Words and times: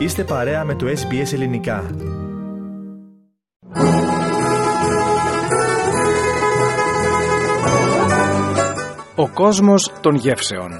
Είστε 0.00 0.24
παρέα 0.24 0.64
με 0.64 0.74
το 0.74 0.86
SBS 0.86 1.32
Ελληνικά. 1.32 1.90
Ο 9.14 9.28
κόσμος 9.34 9.92
των 10.00 10.14
γεύσεων. 10.14 10.70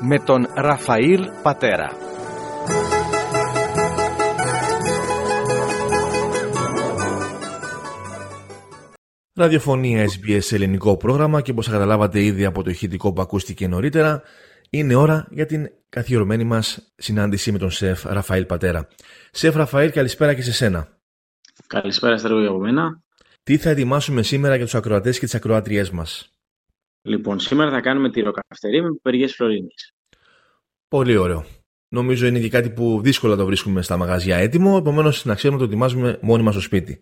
Με 0.00 0.18
τον 0.18 0.46
Ραφαήλ 0.54 1.30
Πατέρα. 1.42 2.05
Ραδιοφωνία 9.38 10.04
SBS 10.04 10.52
ελληνικό 10.52 10.96
πρόγραμμα 10.96 11.40
και 11.40 11.50
όπως 11.50 11.68
καταλάβατε 11.68 12.22
ήδη 12.22 12.44
από 12.44 12.62
το 12.62 12.70
ηχητικό 12.70 13.12
που 13.12 13.20
ακούστηκε 13.20 13.68
νωρίτερα 13.68 14.22
είναι 14.70 14.94
ώρα 14.94 15.28
για 15.30 15.46
την 15.46 15.70
καθιερωμένη 15.88 16.44
μας 16.44 16.92
συνάντηση 16.96 17.52
με 17.52 17.58
τον 17.58 17.70
Σεφ 17.70 18.04
Ραφαήλ 18.04 18.44
Πατέρα. 18.44 18.88
Σεφ 19.30 19.54
Ραφαήλ 19.54 19.90
καλησπέρα 19.90 20.34
και 20.34 20.42
σε 20.42 20.52
σένα. 20.52 20.98
Καλησπέρα 21.66 22.18
Στέργο 22.18 22.48
από 22.48 22.58
μένα. 22.58 23.02
Τι 23.42 23.56
θα 23.56 23.70
ετοιμάσουμε 23.70 24.22
σήμερα 24.22 24.56
για 24.56 24.64
τους 24.64 24.74
ακροατές 24.74 25.18
και 25.18 25.24
τις 25.24 25.34
ακροάτριές 25.34 25.90
μας; 25.90 26.30
Λοιπόν, 27.02 27.40
σήμερα 27.40 27.70
θα 27.70 27.80
κάνουμε 27.80 28.10
τη 28.10 28.20
ροκαυτερή 28.20 28.82
με 28.82 28.90
πιπεριές 28.90 29.34
φλωρίνης. 29.34 29.92
Πολύ 30.88 31.16
ωραίο. 31.16 31.44
Νομίζω 31.88 32.26
είναι 32.26 32.40
και 32.40 32.48
κάτι 32.48 32.70
που 32.70 33.00
δύσκολα 33.02 33.36
το 33.36 33.46
βρίσκουμε 33.46 33.82
στα 33.82 33.96
μαγαζιά 33.96 34.36
έτοιμο, 34.36 34.76
επομένως 34.80 35.24
να 35.24 35.34
ξέρουμε 35.34 35.58
το 35.58 35.64
ετοιμάζουμε 35.64 36.18
μόνοι 36.22 36.42
μας 36.42 36.54
στο 36.54 36.62
σπίτι. 36.62 37.00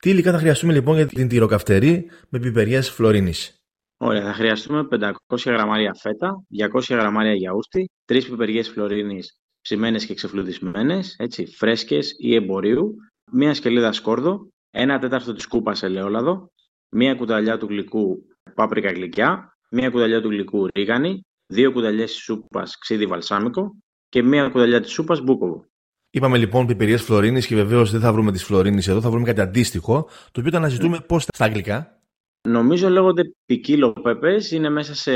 Τι 0.00 0.10
υλικά 0.10 0.32
θα 0.32 0.38
χρειαστούμε 0.38 0.72
λοιπόν 0.72 0.96
για 0.96 1.06
την 1.06 1.28
τυροκαυτερή 1.28 2.10
με 2.28 2.38
πιπεριές 2.38 2.90
φλωρίνης; 2.90 3.54
Ωραία, 3.96 4.22
θα 4.24 4.32
χρειαστούμε 4.32 4.86
500 4.90 5.12
γραμμάρια 5.46 5.94
φέτα, 5.94 6.44
200 6.48 6.94
γραμμάρια 6.94 7.34
γιαούρτι, 7.34 7.90
3 8.04 8.24
πιπεριές 8.24 8.68
φλωρίνης 8.68 9.38
ψημένες 9.60 10.06
και 10.06 10.14
ξεφλουδισμένες, 10.14 11.14
έτσι, 11.18 11.46
φρέσκες 11.46 12.14
ή 12.18 12.34
εμπορίου, 12.34 12.94
μία 13.32 13.54
σκελίδα 13.54 13.92
σκόρδο, 13.92 14.48
ένα 14.70 14.98
τέταρτο 14.98 15.32
της 15.32 15.46
κούπας 15.46 15.82
ελαιόλαδο, 15.82 16.52
μία 16.88 17.14
κουταλιά 17.14 17.58
του 17.58 17.66
γλυκού 17.66 18.18
πάπρικα 18.54 18.92
γλυκιά, 18.92 19.56
μία 19.70 19.90
κουταλιά 19.90 20.20
του 20.20 20.28
γλυκού 20.28 20.66
ρίγανη, 20.74 21.20
δύο 21.46 21.72
κουταλιές 21.72 22.12
της 22.12 22.22
σούπας 22.22 22.78
ξύδι 22.78 23.06
βαλσάμικο 23.06 23.76
και 24.08 24.22
μία 24.22 24.48
κουταλιά 24.48 24.80
της 24.80 24.92
σούπας 24.92 25.20
μπούκοβο. 25.20 25.64
Είπαμε 26.10 26.38
λοιπόν 26.38 26.66
πιπεριέ 26.66 26.96
φλωρίνης 26.96 27.46
και 27.46 27.54
βεβαίως 27.54 27.90
δεν 27.90 28.00
θα 28.00 28.12
βρούμε 28.12 28.32
τι 28.32 28.38
φλωρίνης 28.38 28.88
εδώ, 28.88 29.00
θα 29.00 29.10
βρούμε 29.10 29.26
κάτι 29.26 29.40
αντίστοιχο, 29.40 30.08
το 30.32 30.40
οποίο 30.40 30.50
θα 30.50 30.56
αναζητούμε 30.56 30.96
mm. 30.96 31.06
πώς 31.06 31.22
στα 31.22 31.44
αγγλικά. 31.44 32.00
Νομίζω 32.48 32.88
λέγονται 32.88 33.22
πικίλο 33.44 33.92
πέπε, 33.92 34.36
είναι 34.50 34.68
μέσα 34.68 34.94
σε, 34.94 35.12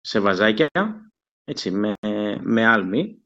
σε 0.00 0.20
βαζάκια, 0.20 0.68
έτσι, 1.44 1.70
με, 1.70 1.92
με 2.40 2.66
άλμη 2.66 3.22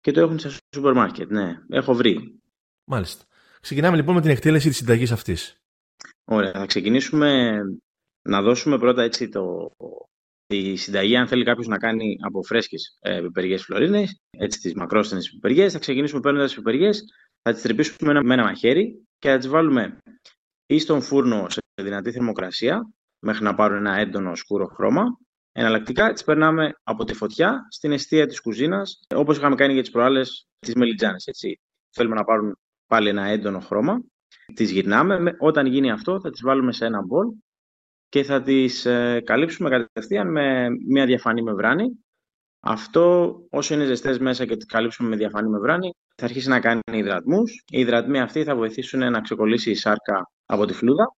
και 0.00 0.12
το 0.12 0.20
έχουν 0.20 0.38
σε 0.38 0.58
σούπερ 0.74 0.92
μάρκετ, 0.92 1.30
ναι, 1.30 1.62
έχω 1.68 1.94
βρει. 1.94 2.40
Μάλιστα. 2.84 3.24
Ξεκινάμε 3.60 3.96
λοιπόν 3.96 4.14
με 4.14 4.20
την 4.20 4.30
εκτέλεση 4.30 4.68
της 4.68 4.76
συνταγής 4.76 5.12
αυτής. 5.12 5.56
Ωραία, 6.24 6.52
θα 6.52 6.66
ξεκινήσουμε 6.66 7.60
να 8.22 8.42
δώσουμε 8.42 8.78
πρώτα 8.78 9.02
έτσι 9.02 9.28
το, 9.28 9.70
τη 10.54 10.76
συνταγή, 10.76 11.16
αν 11.16 11.26
θέλει 11.26 11.44
κάποιος 11.44 11.66
να 11.66 11.78
κάνει 11.78 12.16
από 12.26 12.42
φρέσκε 12.42 12.76
ε, 13.00 13.20
πιπεριές 13.20 13.62
φλωρίνε, 13.62 14.04
έτσι 14.30 14.60
τις 14.60 14.74
μακρόστενες 14.74 15.30
πιπεριές, 15.30 15.72
θα 15.72 15.78
ξεκινήσουμε 15.78 16.20
παίρνοντας 16.20 16.46
τις 16.46 16.56
πιπεριές, 16.56 17.04
θα 17.42 17.52
τις 17.52 17.62
τρυπήσουμε 17.62 18.22
με 18.22 18.34
ένα 18.34 18.42
μαχαίρι 18.42 19.06
και 19.18 19.28
θα 19.28 19.38
τις 19.38 19.48
βάλουμε 19.48 19.98
ή 20.66 20.78
στον 20.78 21.00
φούρνο 21.00 21.46
σε 21.48 21.60
δυνατή 21.82 22.10
θερμοκρασία, 22.12 22.92
μέχρι 23.18 23.44
να 23.44 23.54
πάρουν 23.54 23.76
ένα 23.76 23.96
έντονο 23.96 24.34
σκούρο 24.34 24.66
χρώμα. 24.66 25.04
Εναλλακτικά 25.52 26.12
τις 26.12 26.24
περνάμε 26.24 26.72
από 26.82 27.04
τη 27.04 27.14
φωτιά 27.14 27.66
στην 27.70 27.92
αιστεία 27.92 28.26
της 28.26 28.40
κουζίνας, 28.40 29.00
όπως 29.14 29.36
είχαμε 29.36 29.54
κάνει 29.54 29.72
για 29.72 29.82
τις 29.82 29.90
προάλλες 29.90 30.46
τις 30.58 30.74
μελιτζάνες. 30.74 31.24
Θέλουμε 31.90 32.14
να 32.14 32.24
πάρουν 32.24 32.58
πάλι 32.86 33.08
ένα 33.08 33.24
έντονο 33.24 33.60
χρώμα. 33.60 34.04
Τις 34.54 34.70
γυρνάμε. 34.70 35.36
Όταν 35.38 35.66
γίνει 35.66 35.90
αυτό, 35.90 36.20
θα 36.20 36.30
τις 36.30 36.42
βάλουμε 36.42 36.72
σε 36.72 36.84
ένα 36.84 37.02
μπολ 37.02 37.26
και 38.14 38.22
θα 38.22 38.42
τις 38.42 38.86
ε, 38.86 39.22
καλύψουμε 39.24 39.68
κατευθείαν 39.68 40.30
με 40.30 40.68
μια 40.88 41.06
διαφανή 41.06 41.42
μεμβράνη. 41.42 41.84
Αυτό 42.60 43.34
όσο 43.50 43.74
είναι 43.74 43.84
ζεστές 43.84 44.18
μέσα 44.18 44.46
και 44.46 44.56
τις 44.56 44.66
καλύψουμε 44.66 45.08
με 45.08 45.16
διαφανή 45.16 45.48
μεμβράνη 45.48 45.94
θα 46.16 46.24
αρχίσει 46.24 46.48
να 46.48 46.60
κάνει 46.60 46.80
υδρατμούς. 46.92 47.64
Οι 47.72 47.80
υδρατμοί 47.80 48.20
αυτοί 48.20 48.44
θα 48.44 48.56
βοηθήσουν 48.56 49.10
να 49.10 49.20
ξεκολλήσει 49.20 49.70
η 49.70 49.74
σάρκα 49.74 50.30
από 50.46 50.64
τη 50.64 50.72
φλούδα 50.72 51.14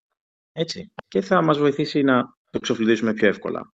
έτσι, 0.52 0.92
και 1.08 1.20
θα 1.20 1.42
μας 1.42 1.58
βοηθήσει 1.58 2.02
να 2.02 2.22
το 2.50 2.58
ξοφλουδίσουμε 2.58 3.12
πιο 3.12 3.28
εύκολα. 3.28 3.72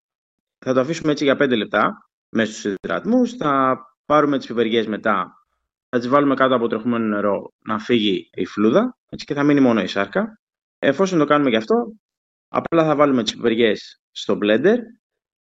Θα 0.60 0.74
το 0.74 0.80
αφήσουμε 0.80 1.12
έτσι 1.12 1.24
για 1.24 1.36
5 1.36 1.56
λεπτά 1.58 2.10
μέσα 2.30 2.52
στους 2.52 2.76
υδρατμούς. 2.84 3.36
Θα 3.36 3.80
πάρουμε 4.06 4.38
τις 4.38 4.48
πιπεριές 4.48 4.88
μετά, 4.88 5.46
θα 5.90 5.98
τις 5.98 6.08
βάλουμε 6.08 6.36
κάτω 6.36 6.56
από 6.56 6.68
τρεχούμενο 6.68 7.06
νερό 7.06 7.52
να 7.60 7.80
φύγει 7.80 8.30
η 8.34 8.46
φλούδα 8.46 8.98
έτσι, 9.10 9.26
και 9.26 9.34
θα 9.34 9.44
μείνει 9.44 9.60
μόνο 9.60 9.82
η 9.82 9.88
σάρκα. 9.88 10.40
Εφόσον 10.80 11.20
το 11.20 11.26
κάνουμε 11.26 11.50
γι' 11.50 11.56
αυτό, 11.56 11.76
Απλά 12.54 12.84
θα 12.84 12.96
βάλουμε 12.96 13.24
τις 13.24 13.36
πιπεριές 13.36 14.02
στο 14.12 14.38
blender, 14.42 14.78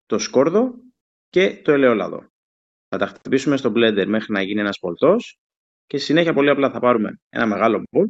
το 0.06 0.20
σκόρδο 0.20 0.74
και 1.30 1.62
το 1.62 1.72
ελαιόλαδο. 1.72 2.28
Θα 2.88 2.98
τα 2.98 3.06
χτυπήσουμε 3.06 3.58
στο 3.58 3.72
blender 3.76 4.06
μέχρι 4.08 4.32
να 4.32 4.42
γίνει 4.42 4.60
ένας 4.60 4.80
πολτός 4.80 5.40
και 5.86 5.98
συνέχεια 5.98 6.34
πολύ 6.34 6.50
απλά 6.50 6.70
θα 6.70 6.80
πάρουμε 6.80 7.20
ένα 7.30 7.46
μεγάλο 7.46 7.84
μπολ 7.92 8.10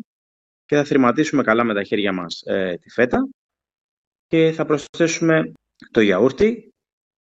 και 0.65 0.75
θα 0.75 0.83
θρηματίσουμε 0.83 1.43
καλά 1.43 1.63
με 1.63 1.73
τα 1.73 1.83
χέρια 1.83 2.13
μας 2.13 2.41
ε, 2.41 2.77
τη 2.81 2.89
φέτα 2.89 3.29
και 4.27 4.51
θα 4.51 4.65
προσθέσουμε 4.65 5.51
το 5.91 6.01
γιαούρτι, 6.01 6.73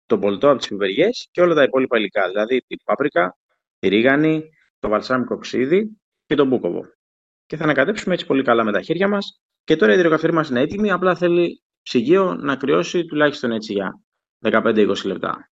το 0.05 0.19
πολτό 0.19 0.49
από 0.49 0.57
τις 0.57 0.67
πιπεριές 0.67 1.27
και 1.31 1.41
όλα 1.41 1.53
τα 1.53 1.63
υπόλοιπα 1.63 1.97
υλικά, 1.97 2.27
δηλαδή 2.27 2.61
την 2.67 2.77
πάπρικα, 2.83 3.37
τη 3.79 3.87
ρίγανη, 3.87 4.49
το 4.79 4.89
βαλσάμικο 4.89 5.37
ξύδι 5.37 5.97
και 6.25 6.35
το 6.35 6.45
μπούκοβο. 6.45 6.81
Και 7.45 7.57
θα 7.57 7.63
ανακατέψουμε 7.63 8.13
έτσι 8.13 8.25
πολύ 8.25 8.43
καλά 8.43 8.63
με 8.63 8.71
τα 8.71 8.81
χέρια 8.81 9.07
μας 9.07 9.41
και 9.63 9.75
τώρα 9.75 9.93
η 9.93 9.95
υδροκαυτήρη 9.95 10.33
μας 10.33 10.49
είναι 10.49 10.59
έτοιμη, 10.59 10.91
απλά 10.91 11.15
θέλει 11.15 11.61
ψυγείο 11.87 12.35
να 12.35 12.55
κρυώσει 12.55 13.05
τουλάχιστον 13.05 13.51
έτσι 13.51 13.73
για 13.73 14.01
15-20 14.41 15.05
λεπτά. 15.05 15.49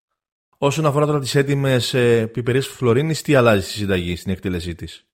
Όσον 0.57 0.85
αφορά 0.85 1.05
τώρα 1.05 1.19
τις 1.19 1.35
έτοιμες 1.35 1.93
ε, 1.93 2.27
πιπερίες 2.27 2.67
φλωρίνης, 2.67 3.21
τι 3.21 3.35
αλλάζει 3.35 3.63
στη 3.63 3.71
συνταγή, 3.71 4.15
στην 4.15 4.31
εκτέλεσή 4.31 4.75
της; 4.75 5.05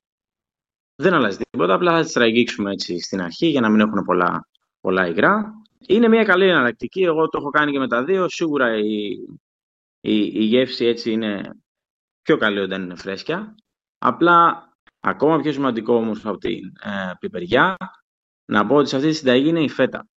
Δεν 0.96 1.14
αλλάζει 1.14 1.38
τίποτα, 1.50 1.74
απλά 1.74 1.96
θα 1.96 2.04
τις 2.04 2.12
τραγγίξουμε 2.12 2.72
έτσι 2.72 3.00
στην 3.00 3.22
αρχή 3.22 3.48
για 3.48 3.62
να 3.62 3.70
μην 3.70 3.80
έχουν 3.80 4.04
πολλά, 4.06 4.48
πολλά 4.82 5.08
υγρά. 5.08 5.54
Είναι 5.88 6.08
μια 6.08 6.24
καλή 6.24 6.50
εναλλακτική, 6.50 7.02
εγώ 7.02 7.28
το 7.28 7.38
έχω 7.38 7.50
κάνει 7.50 7.72
και 7.72 7.80
με 7.80 7.88
τα 7.88 8.04
δύο. 8.04 8.30
Σίγουρα 8.30 8.78
η, 8.78 9.08
η, 10.02 10.18
η 10.34 10.44
γεύση 10.44 10.86
έτσι 10.86 11.12
είναι 11.12 11.42
πιο 12.22 12.38
καλή 12.38 12.60
όταν 12.60 12.84
είναι 12.84 12.96
φρέσκια. 12.96 13.56
Απλά 13.98 14.70
ακόμα 15.00 15.40
πιο 15.40 15.52
σημαντικό 15.52 15.96
όμως 15.96 16.26
από 16.26 16.38
την 16.38 16.66
ε, 16.84 17.12
πιπεριά, 17.20 17.78
να 18.46 18.66
πω 18.66 18.76
ότι 18.76 18.90
σε 18.90 18.96
αυτή 18.96 19.08
τη 19.08 19.16
συνταγή 19.16 19.50
είναι 19.50 19.64
η 19.64 19.70
φέτα 19.70 20.11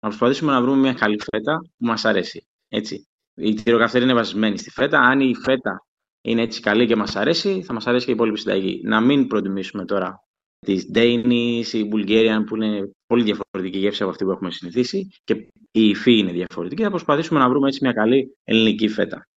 να 0.00 0.08
προσπαθήσουμε 0.08 0.52
να 0.52 0.62
βρούμε 0.62 0.78
μια 0.78 0.92
καλή 0.92 1.18
φέτα 1.30 1.58
που 1.58 1.86
μας 1.86 2.04
αρέσει. 2.04 2.46
Έτσι. 2.68 3.08
Η 3.34 3.54
τυροκαυτερή 3.54 4.04
είναι 4.04 4.14
βασισμένη 4.14 4.58
στη 4.58 4.70
φέτα. 4.70 5.00
Αν 5.00 5.20
η 5.20 5.34
φέτα 5.34 5.86
είναι 6.20 6.42
έτσι 6.42 6.60
καλή 6.60 6.86
και 6.86 6.96
μας 6.96 7.16
αρέσει, 7.16 7.62
θα 7.62 7.72
μας 7.72 7.86
αρέσει 7.86 8.04
και 8.04 8.10
η 8.10 8.14
υπόλοιπη 8.14 8.38
συνταγή. 8.38 8.80
Να 8.84 9.00
μην 9.00 9.26
προτιμήσουμε 9.26 9.84
τώρα 9.84 10.20
τις 10.66 10.90
Danish 10.94 11.72
ή 11.72 11.88
Bulgarian 11.92 12.44
που 12.46 12.56
είναι 12.56 12.90
πολύ 13.06 13.22
διαφορετική 13.22 13.78
γεύση 13.78 14.02
από 14.02 14.10
αυτή 14.10 14.24
που 14.24 14.30
έχουμε 14.30 14.50
συνηθίσει 14.50 15.08
και 15.24 15.34
η 15.70 15.88
υφή 15.88 16.18
είναι 16.18 16.32
διαφορετική. 16.32 16.82
Θα 16.82 16.90
προσπαθήσουμε 16.90 17.40
να 17.40 17.48
βρούμε 17.48 17.68
έτσι 17.68 17.78
μια 17.82 17.92
καλή 17.92 18.36
ελληνική 18.44 18.88
φέτα. 18.88 19.28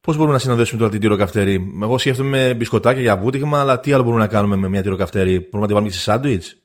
Πώς 0.00 0.16
μπορούμε 0.16 0.34
να 0.34 0.40
συνοδεύσουμε 0.40 0.78
τώρα 0.78 0.92
την 0.92 1.00
τυροκαυτερή; 1.00 1.78
Εγώ 1.82 1.98
σκέφτομαι 1.98 2.54
μπισκοτάκια 2.54 3.02
για 3.02 3.16
βούτυγμα, 3.16 3.60
αλλά 3.60 3.80
τι 3.80 3.92
άλλο 3.92 4.02
μπορούμε 4.02 4.20
να 4.20 4.28
κάνουμε 4.28 4.56
με 4.56 4.68
μια 4.68 4.82
τυροκαυτερή; 4.82 5.38
Μπορούμε 5.38 5.60
να 5.60 5.66
τη 5.66 5.72
βάλουμε 5.72 5.90
και 5.90 5.96
σε 5.96 6.02
σάντουιτς; 6.02 6.62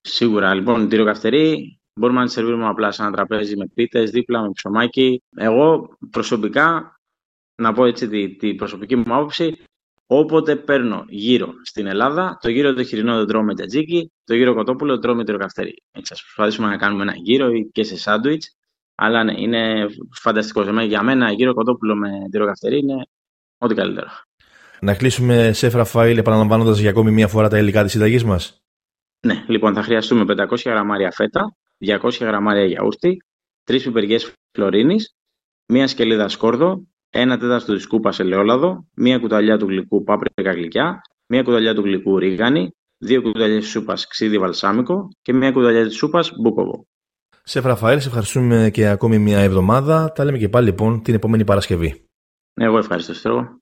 Σίγουρα. 0.00 0.54
Λοιπόν, 0.54 0.82
η 0.82 0.86
τυροκαυτερή 0.86 1.80
Μπορούμε 1.94 2.20
να 2.20 2.26
τη 2.26 2.32
σερβίρουμε 2.32 2.66
απλά 2.66 2.90
σε 2.90 3.02
ένα 3.02 3.12
τραπέζι 3.12 3.56
με 3.56 3.66
πίτες, 3.74 4.10
δίπλα 4.10 4.42
με 4.42 4.50
ψωμάκι. 4.50 5.22
Εγώ 5.36 5.96
προσωπικά, 6.10 6.96
να 7.54 7.72
πω 7.72 7.84
έτσι 7.84 8.08
την 8.08 8.38
τη 8.38 8.54
προσωπική 8.54 8.96
μου 8.96 9.14
άποψη, 9.14 9.56
όποτε 10.06 10.56
παίρνω 10.56 11.04
γύρω 11.08 11.52
στην 11.62 11.86
Ελλάδα, 11.86 12.38
το 12.40 12.50
γύρο 12.50 12.74
το 12.74 12.84
χοιρινό 12.84 13.16
το 13.16 13.24
τρώω 13.24 13.42
με 13.42 13.54
τζατζίκι, 13.54 14.12
το 14.24 14.34
γύρο 14.34 14.54
κοτόπουλο 14.54 14.94
το 14.94 14.98
τρώω 14.98 15.14
με 15.14 15.24
τυροκαυτερή. 15.24 15.82
Έτσι, 15.90 16.12
ας 16.12 16.22
προσπαθήσουμε 16.22 16.68
να 16.68 16.76
κάνουμε 16.76 17.02
ένα 17.02 17.14
γύρο 17.16 17.48
και 17.72 17.82
σε 17.82 17.96
σάντουιτς, 17.96 18.56
αλλά 18.94 19.24
ναι, 19.24 19.34
είναι 19.36 19.86
φανταστικό. 20.12 20.80
Για 20.80 21.02
μένα 21.02 21.32
γύρο 21.32 21.54
κοτόπουλο 21.54 21.96
με 21.96 22.08
τυροκαυτερή 22.30 22.78
είναι 22.78 23.06
ό,τι 23.58 23.74
καλύτερο. 23.74 24.08
Να 24.80 24.94
κλείσουμε 24.94 25.52
σε 25.52 25.68
Ραφαήλ 25.68 26.18
επαναλαμβάνοντας 26.18 26.78
για 26.78 26.90
ακόμη 26.90 27.10
μία 27.10 27.28
φορά 27.28 27.48
τα 27.48 27.58
υλικά 27.58 27.82
της 27.82 27.92
συνταγής 27.92 28.24
μας. 28.24 28.62
Ναι, 29.26 29.44
λοιπόν, 29.46 29.74
θα 29.74 29.82
χρειαστούμε 29.82 30.24
500 30.48 30.56
γραμμάρια 30.64 31.10
φέτα, 31.10 31.56
200 31.86 31.98
γραμμάρια 32.20 32.64
γιαούρτι, 32.64 33.16
3 33.64 33.82
πιπεριές 33.82 34.32
φλωρίνης, 34.52 35.14
μία 35.66 35.86
σκελίδα 35.86 36.28
σκόρδο, 36.28 36.86
ένα 37.10 37.38
τέταρτο 37.38 37.74
της 37.74 37.86
κούπας 37.86 38.18
ελαιόλαδο, 38.18 38.86
μία 38.94 39.18
κουταλιά 39.18 39.58
του 39.58 39.66
γλυκού 39.66 40.02
πάπρικα 40.02 40.52
γλυκιά, 40.52 41.00
μία 41.26 41.42
κουταλιά 41.42 41.74
του 41.74 41.80
γλυκού 41.80 42.18
ρίγανη, 42.18 42.70
δύο 42.98 43.22
κουταλιές 43.22 43.62
της 43.62 43.70
σούπας 43.70 44.06
ξύδι 44.06 44.38
βαλσάμικο 44.38 45.08
και 45.22 45.32
μία 45.32 45.52
κουταλιά 45.52 45.84
της 45.84 45.96
σούπας 45.96 46.32
μπούκοβο. 46.40 46.86
Σε 47.44 47.60
Ραφαέλ, 47.60 48.00
σε 48.00 48.08
ευχαριστούμε 48.08 48.70
και 48.72 48.86
ακόμη 48.88 49.18
μια 49.18 49.38
εβδομάδα. 49.38 50.12
Τα 50.12 50.24
λέμε 50.24 50.38
και 50.38 50.48
πάλι 50.48 50.66
λοιπόν 50.66 51.02
την 51.02 51.14
επόμενη 51.14 51.44
Παρασκευή. 51.44 52.04
Εγώ 52.54 52.78
ευχαριστώ, 52.78 53.14
Στρόγο. 53.14 53.61